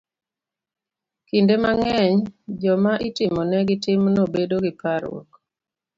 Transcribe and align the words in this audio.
Kinde 1.27 1.53
mang'eny, 1.63 2.15
joma 2.61 2.93
itimonegi 3.07 3.75
timno 3.83 4.21
bedo 4.33 4.55
gi 4.65 4.71
parruok 4.81 5.29